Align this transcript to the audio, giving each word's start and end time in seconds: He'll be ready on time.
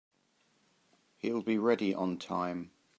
He'll 1.19 1.43
be 1.43 1.59
ready 1.59 1.93
on 1.93 2.17
time. 2.17 2.71